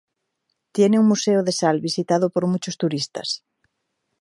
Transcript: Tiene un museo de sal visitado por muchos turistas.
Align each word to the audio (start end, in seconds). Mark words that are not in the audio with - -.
Tiene 0.75 0.97
un 1.01 1.07
museo 1.11 1.39
de 1.43 1.51
sal 1.59 1.79
visitado 1.79 2.31
por 2.31 2.47
muchos 2.47 2.75
turistas. 2.79 3.43